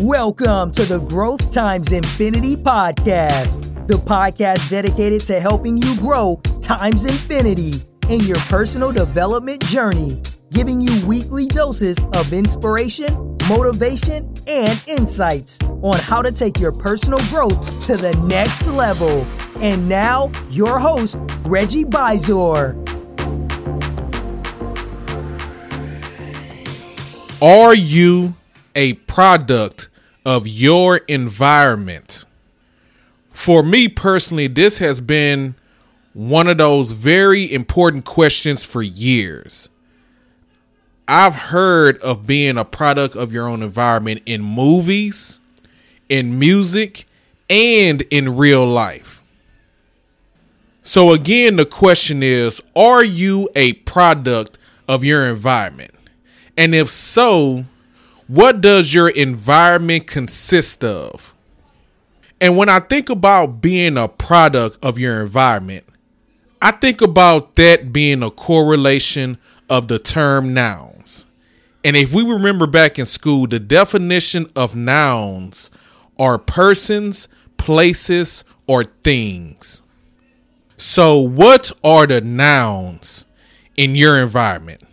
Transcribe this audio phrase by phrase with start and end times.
[0.00, 7.04] Welcome to the Growth Times Infinity podcast, the podcast dedicated to helping you grow times
[7.04, 15.58] infinity in your personal development journey, giving you weekly doses of inspiration, motivation, and insights
[15.82, 19.26] on how to take your personal growth to the next level.
[19.60, 22.74] And now, your host, Reggie Bizor.
[27.42, 28.32] Are you
[28.74, 29.89] a product
[30.24, 32.24] of your environment?
[33.30, 35.54] For me personally, this has been
[36.12, 39.68] one of those very important questions for years.
[41.06, 45.40] I've heard of being a product of your own environment in movies,
[46.08, 47.06] in music,
[47.48, 49.22] and in real life.
[50.82, 55.92] So, again, the question is Are you a product of your environment?
[56.56, 57.64] And if so,
[58.30, 61.34] what does your environment consist of?
[62.40, 65.84] And when I think about being a product of your environment,
[66.62, 69.36] I think about that being a correlation
[69.68, 71.26] of the term nouns.
[71.82, 75.72] And if we remember back in school, the definition of nouns
[76.16, 79.82] are persons, places, or things.
[80.76, 83.26] So, what are the nouns
[83.76, 84.84] in your environment?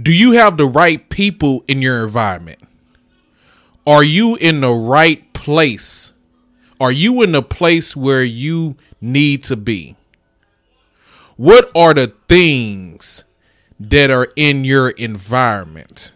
[0.00, 2.60] Do you have the right people in your environment?
[3.86, 6.12] Are you in the right place?
[6.80, 9.96] Are you in the place where you need to be?
[11.36, 13.24] What are the things
[13.80, 16.12] that are in your environment?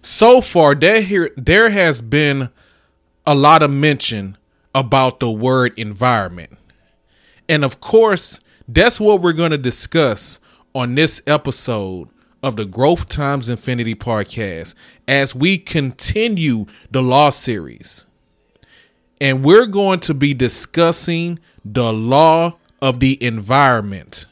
[0.00, 2.48] So far, there here there has been
[3.26, 4.38] a lot of mention
[4.74, 6.56] about the word environment.
[7.48, 10.40] And of course, that's what we're going to discuss
[10.74, 12.08] on this episode
[12.46, 14.76] of the Growth Times Infinity podcast
[15.08, 18.06] as we continue the law series.
[19.20, 24.26] And we're going to be discussing the law of the environment.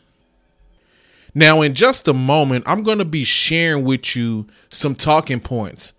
[1.35, 5.93] Now, in just a moment, I'm going to be sharing with you some talking points,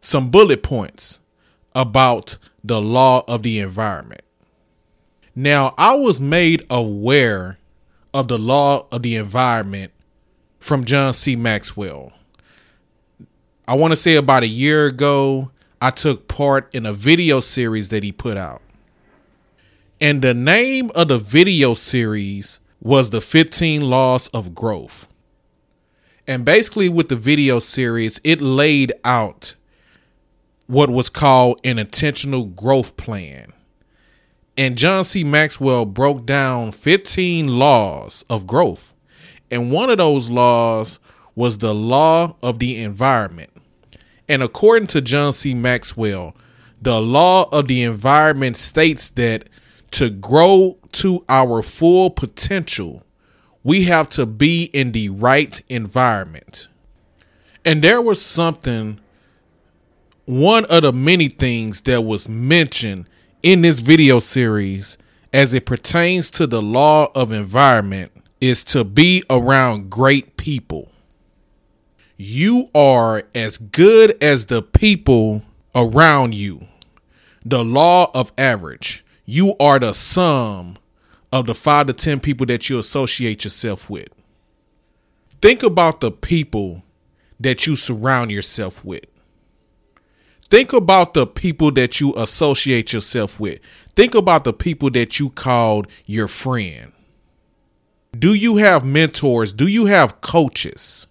[0.00, 1.20] some bullet points
[1.74, 4.22] about the law of the environment.
[5.36, 7.58] Now, I was made aware
[8.14, 9.92] of the law of the environment
[10.60, 11.34] from John C.
[11.34, 12.12] Maxwell.
[13.66, 15.50] I want to say about a year ago,
[15.80, 18.62] I took part in a video series that he put out.
[20.00, 25.06] And the name of the video series was The 15 Laws of Growth.
[26.26, 29.56] And basically, with the video series, it laid out
[30.66, 33.52] what was called an intentional growth plan.
[34.56, 35.24] And John C.
[35.24, 38.94] Maxwell broke down 15 laws of growth
[39.50, 41.00] and one of those laws
[41.34, 43.50] was the law of the environment.
[44.28, 45.54] And according to John C.
[45.54, 46.36] Maxwell,
[46.80, 49.48] the law of the environment states that
[49.92, 53.04] to grow to our full potential,
[53.64, 56.68] we have to be in the right environment.
[57.64, 59.00] And there was something,
[60.24, 63.06] one of the many things that was mentioned
[63.42, 64.96] in this video series
[65.32, 70.90] as it pertains to the law of environment is to be around great people.
[72.16, 75.42] You are as good as the people
[75.74, 76.68] around you.
[77.44, 79.04] The law of average.
[79.24, 80.76] You are the sum
[81.32, 84.08] of the five to 10 people that you associate yourself with.
[85.40, 86.82] Think about the people
[87.38, 89.06] that you surround yourself with.
[90.50, 93.60] Think about the people that you associate yourself with.
[93.94, 96.92] Think about the people that you called your friend.
[98.18, 99.52] Do you have mentors?
[99.52, 101.06] Do you have coaches?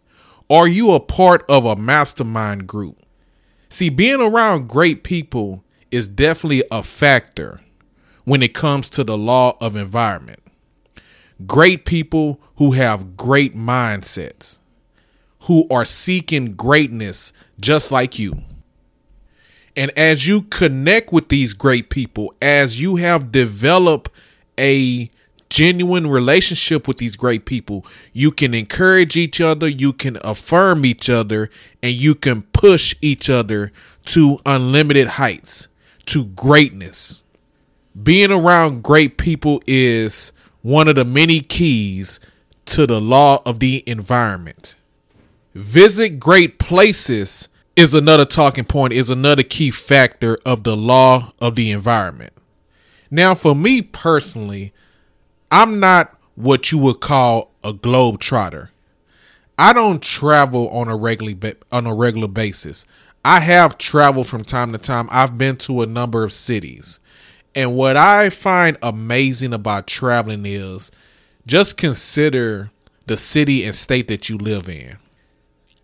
[0.50, 2.98] Are you a part of a mastermind group?
[3.70, 7.62] See, being around great people is definitely a factor
[8.26, 10.40] when it comes to the law of environment.
[11.46, 14.60] Great people who have great mindsets,
[15.42, 18.42] who are seeking greatness just like you.
[19.76, 24.12] And as you connect with these great people, as you have developed
[24.60, 25.10] a
[25.50, 27.86] genuine relationship with these great people.
[28.14, 31.50] You can encourage each other, you can affirm each other,
[31.82, 33.72] and you can push each other
[34.06, 35.68] to unlimited heights,
[36.08, 37.24] to greatness.
[38.02, 40.32] Being around great people is
[40.62, 42.20] one of the many keys
[42.66, 44.76] to the law of the environment.
[45.56, 51.56] Visit great places is another talking point, is another key factor of the law of
[51.56, 52.34] the environment.
[53.10, 54.74] Now, for me personally,
[55.52, 58.72] I'm not what you would call a globe trotter.
[59.58, 62.86] I don't travel on a regular on a regular basis.
[63.26, 65.10] I have traveled from time to time.
[65.12, 67.00] I've been to a number of cities.
[67.54, 70.92] And what I find amazing about traveling is
[71.46, 72.72] just consider
[73.08, 74.98] the city and state that you live in.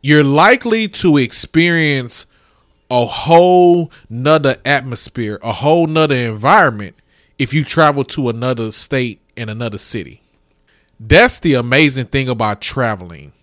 [0.02, 2.28] You're likely to experience
[2.90, 6.96] a whole nother atmosphere, a whole nother environment
[7.38, 10.22] if you travel to another state and another city.
[11.00, 13.34] That's the amazing thing about traveling.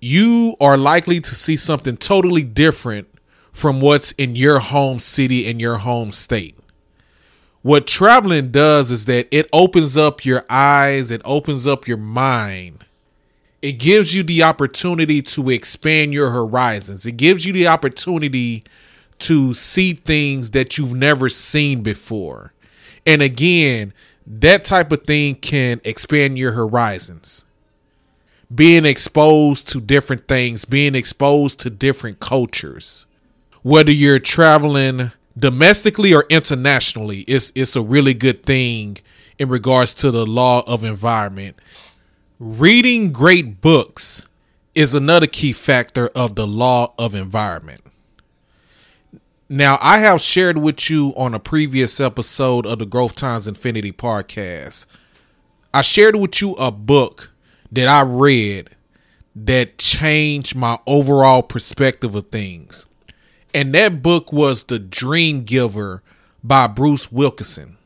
[0.00, 3.08] You are likely to see something totally different
[3.52, 6.56] from what's in your home city and your home state.
[7.62, 12.84] What traveling does is that it opens up your eyes, it opens up your mind.
[13.60, 17.06] It gives you the opportunity to expand your horizons.
[17.06, 18.64] It gives you the opportunity
[19.22, 22.52] to see things that you've never seen before.
[23.06, 23.92] And again,
[24.26, 27.44] that type of thing can expand your horizons.
[28.54, 33.06] Being exposed to different things, being exposed to different cultures.
[33.62, 38.98] Whether you're traveling domestically or internationally, it's it's a really good thing
[39.38, 41.56] in regards to the law of environment.
[42.38, 44.24] Reading great books
[44.74, 47.80] is another key factor of the law of environment.
[49.52, 53.92] Now, I have shared with you on a previous episode of the Growth Times Infinity
[53.92, 54.86] podcast.
[55.74, 57.30] I shared with you a book
[57.70, 58.70] that I read
[59.36, 62.86] that changed my overall perspective of things.
[63.52, 66.02] And that book was The Dream Giver
[66.42, 67.76] by Bruce Wilkinson.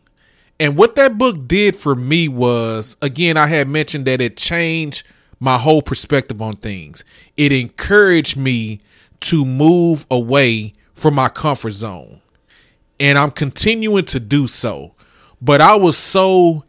[0.61, 5.05] And what that book did for me was, again, I had mentioned that it changed
[5.41, 7.05] my whole perspective on things.
[7.37, 8.83] It encouraged me
[9.23, 12.21] to move away from my comfort zone.
[12.99, 14.95] And I'm continuing to do so.
[15.41, 16.65] But I was so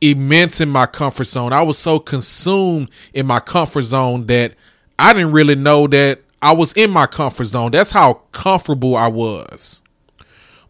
[0.00, 1.52] immense in my comfort zone.
[1.52, 4.54] I was so consumed in my comfort zone that
[4.98, 7.70] I didn't really know that I was in my comfort zone.
[7.70, 9.82] That's how comfortable I was.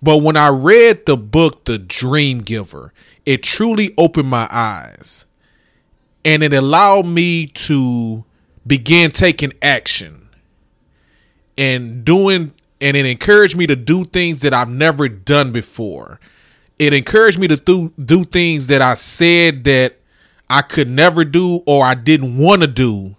[0.03, 2.93] But when I read the book, The Dream Giver,
[3.25, 5.25] it truly opened my eyes
[6.25, 8.25] and it allowed me to
[8.67, 10.29] begin taking action
[11.57, 12.53] and doing,
[12.83, 16.21] and it encouraged me to do things that I've never done before.
[16.79, 19.99] It encouraged me to do, do things that I said that
[20.51, 23.17] I could never do or I didn't want to do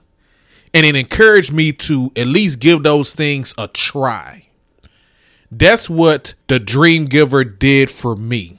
[0.74, 4.48] and it encouraged me to at least give those things a try.
[5.52, 8.58] That's what the Dream Giver did for me.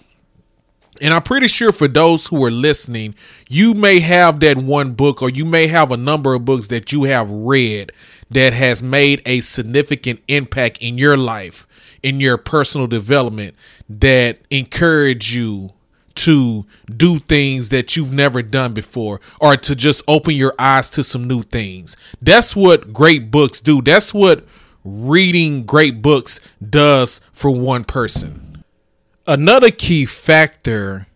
[1.00, 3.16] And I'm pretty sure for those who are listening,
[3.48, 6.92] you may have that one book or you may have a number of books that
[6.92, 7.90] you have read
[8.34, 11.66] that has made a significant impact in your life,
[12.02, 13.54] in your personal development
[13.88, 15.72] that encourage you
[16.16, 16.64] to
[16.96, 21.24] do things that you've never done before or to just open your eyes to some
[21.24, 21.96] new things.
[22.20, 23.82] That's what great books do.
[23.82, 24.46] That's what
[24.84, 28.64] reading great books does for one person.
[29.26, 31.06] Another key factor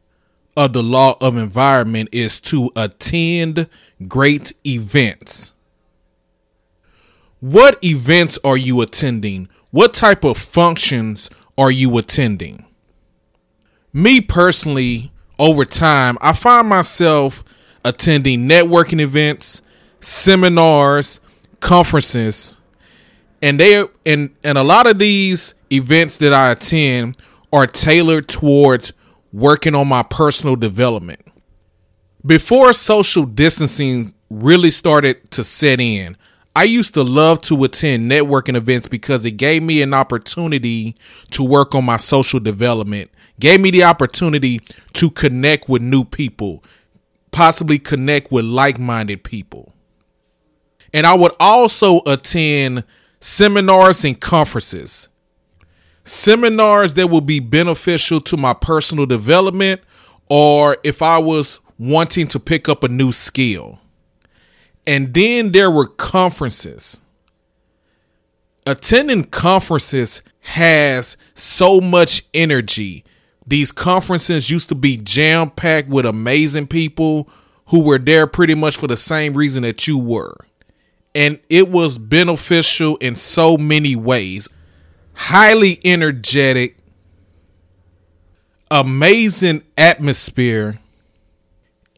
[0.56, 3.68] of the law of environment is to attend
[4.08, 5.52] great events.
[7.40, 9.49] What events are you attending?
[9.70, 12.64] What type of functions are you attending?
[13.93, 17.44] me personally, over time, I find myself
[17.85, 19.62] attending networking events,
[20.00, 21.21] seminars,
[21.61, 22.57] conferences,
[23.40, 27.16] and they and and a lot of these events that I attend
[27.52, 28.92] are tailored towards
[29.33, 31.21] working on my personal development.
[32.26, 36.16] Before social distancing really started to set in,
[36.57, 40.97] I used to love to attend networking events because it gave me an opportunity
[41.31, 44.61] to work on my social development gave me the opportunity
[44.95, 46.64] to connect with new people,
[47.31, 49.73] possibly connect with like minded people.
[50.93, 52.85] And I would also attend
[53.21, 55.09] seminars and conferences.
[56.05, 59.83] Seminars that would be beneficial to my personal development,
[60.31, 63.78] or if I was wanting to pick up a new skill.
[64.88, 67.00] And then there were conferences.
[68.66, 73.04] Attending conferences has so much energy
[73.49, 77.30] these conferences used to be jam packed with amazing people
[77.68, 80.37] who were there pretty much for the same reason that you were.
[81.14, 84.50] And it was beneficial in so many ways.
[85.14, 86.76] Highly energetic,
[88.71, 90.78] amazing atmosphere,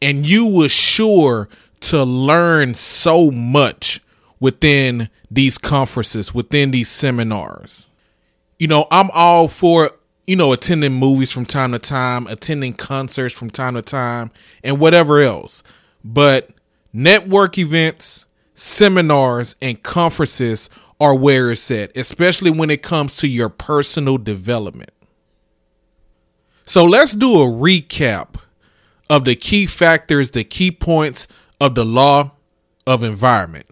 [0.01, 1.49] and you were sure
[1.81, 4.01] to learn so much
[4.39, 7.89] within these conferences, within these seminars.
[8.57, 9.91] You know, I'm all for
[10.27, 14.31] you know, attending movies from time to time, attending concerts from time to time,
[14.63, 15.63] and whatever else.
[16.03, 16.51] But
[16.93, 20.69] network events, seminars, and conferences
[20.99, 24.91] are where it's at, especially when it comes to your personal development.
[26.65, 28.35] So let's do a recap
[29.09, 31.27] of the key factors, the key points
[31.61, 32.31] of the law
[32.87, 33.67] of environment.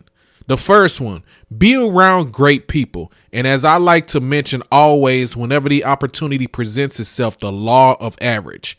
[0.48, 1.24] The first one,
[1.56, 3.12] be around great people.
[3.34, 8.16] And as I like to mention always, whenever the opportunity presents itself, the law of
[8.22, 8.78] average,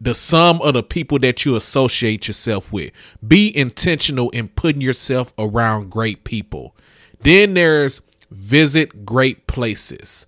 [0.00, 2.90] the sum of the people that you associate yourself with.
[3.26, 6.76] Be intentional in putting yourself around great people.
[7.20, 8.00] Then there's
[8.32, 10.26] visit great places.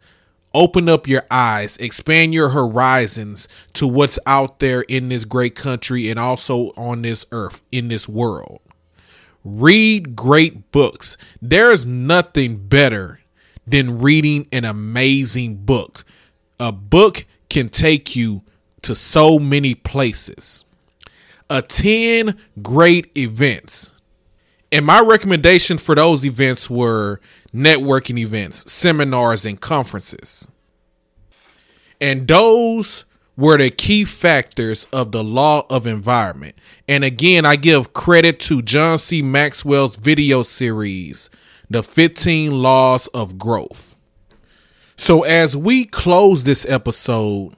[0.55, 6.09] Open up your eyes, expand your horizons to what's out there in this great country
[6.09, 8.61] and also on this earth, in this world.
[9.45, 11.19] Read great books.
[11.43, 13.21] There's nothing better
[13.67, 16.05] than reading an amazing book.
[16.61, 18.43] A book can take you
[18.83, 20.65] to so many places.
[21.51, 23.91] Attend great events.
[24.75, 27.21] And my recommendation for those events were
[27.54, 30.49] networking events, seminars, and conferences.
[32.00, 33.04] And those
[33.37, 36.57] were the key factors of the law of environment.
[36.88, 39.23] And again, I give credit to John C.
[39.23, 41.31] Maxwell's video series,
[41.71, 43.95] The 15 Laws of Growth.
[44.97, 47.54] So, as we close this episode,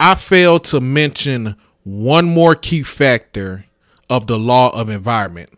[0.00, 3.66] I failed to mention one more key factor
[4.10, 5.50] of the law of environment.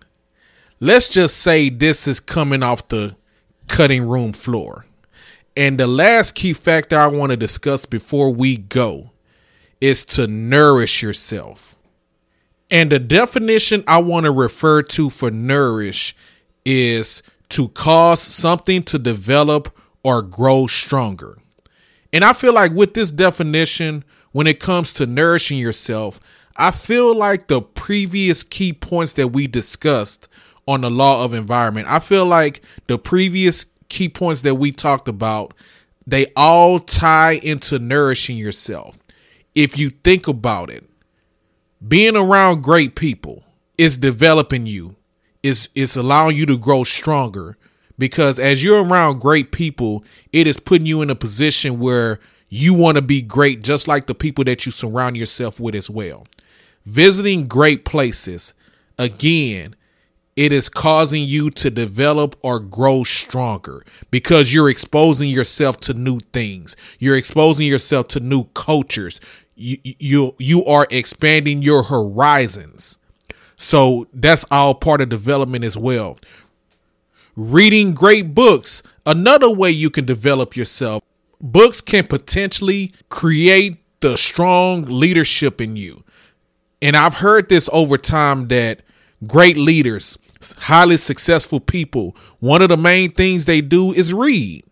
[0.82, 3.14] Let's just say this is coming off the
[3.68, 4.86] cutting room floor.
[5.54, 9.10] And the last key factor I want to discuss before we go
[9.82, 11.76] is to nourish yourself.
[12.70, 16.16] And the definition I want to refer to for nourish
[16.64, 21.36] is to cause something to develop or grow stronger.
[22.10, 26.20] And I feel like with this definition, when it comes to nourishing yourself,
[26.56, 30.26] I feel like the previous key points that we discussed
[30.70, 35.08] on the law of environment, I feel like the previous key points that we talked
[35.08, 35.52] about,
[36.06, 38.96] they all tie into nourishing yourself.
[39.52, 40.88] If you think about it,
[41.86, 43.42] being around great people
[43.78, 44.94] is developing you,
[45.42, 47.56] is is allowing you to grow stronger
[47.98, 52.74] because as you're around great people, it is putting you in a position where you
[52.74, 56.26] want to be great just like the people that you surround yourself with as well.
[56.86, 58.54] Visiting great places,
[58.98, 59.74] again,
[60.40, 66.18] it is causing you to develop or grow stronger because you're exposing yourself to new
[66.32, 66.76] things.
[66.98, 69.20] You're exposing yourself to new cultures.
[69.54, 72.96] You you you are expanding your horizons.
[73.58, 76.18] So that's all part of development as well.
[77.36, 81.02] Reading great books, another way you can develop yourself
[81.38, 86.02] books can potentially create the strong leadership in you.
[86.80, 88.80] And I've heard this over time that
[89.26, 90.18] great leaders,
[90.58, 94.64] highly successful people, one of the main things they do is read.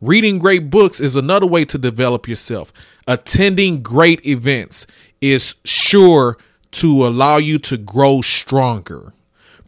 [0.00, 2.72] Reading great books is another way to develop yourself.
[3.06, 4.86] Attending great events
[5.20, 6.36] is sure
[6.72, 9.14] to allow you to grow stronger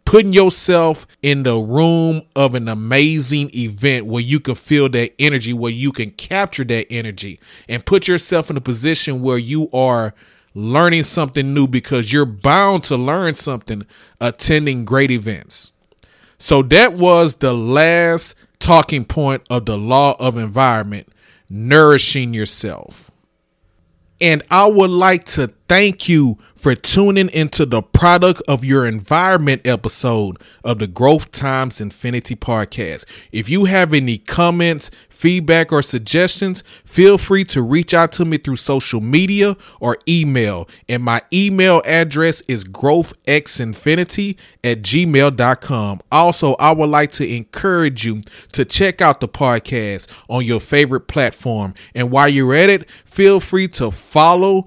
[0.07, 5.51] putting yourself in the room of an amazing event where you can feel that energy,
[5.51, 7.37] where you can capture that energy
[7.67, 10.13] and put yourself in a position where you are
[10.57, 13.85] learning something new because you're bound to learn something
[14.19, 15.71] attending great events.
[16.39, 21.09] So that was the last talking point of the law of environment,
[21.47, 23.11] nourishing yourself.
[24.19, 29.61] And I would like to thank you for tuning into the product of your environment
[29.65, 33.05] episode of the Growth Times Infinity podcast.
[33.31, 38.37] If you have any comments, feedback, or suggestions, feel free to reach out to me
[38.37, 40.67] through social media or email.
[40.89, 46.01] And my email address is growthxinfinity at gmail.com.
[46.11, 48.21] Also, I would like to encourage you
[48.53, 51.75] to check out the podcast on your favorite platform.
[51.93, 54.65] And while you're at it, feel free to follow,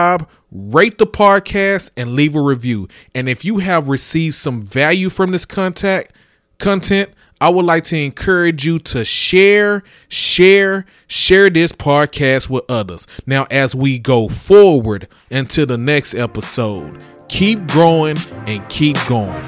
[0.00, 2.88] subscribe, rate the podcast, and leave a review.
[3.14, 6.14] And if you have received some value from this contact
[6.58, 13.06] content, I would like to encourage you to share, share, share this podcast with others.
[13.26, 19.42] Now, as we go forward into the next episode, keep growing and keep going.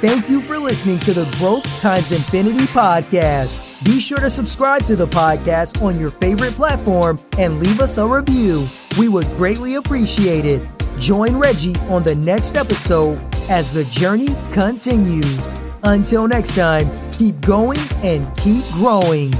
[0.00, 3.65] Thank you for listening to the Growth Times Infinity podcast.
[3.86, 8.04] Be sure to subscribe to the podcast on your favorite platform and leave us a
[8.04, 8.66] review.
[8.98, 10.68] We would greatly appreciate it.
[10.98, 13.16] Join Reggie on the next episode
[13.48, 15.56] as the journey continues.
[15.84, 19.32] Until next time, keep going and keep growing.